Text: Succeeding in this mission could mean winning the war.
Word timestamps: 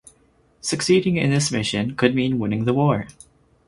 Succeeding 0.61 1.17
in 1.17 1.29
this 1.29 1.51
mission 1.51 1.95
could 1.95 2.15
mean 2.15 2.39
winning 2.39 2.65
the 2.65 2.73
war. 2.73 3.05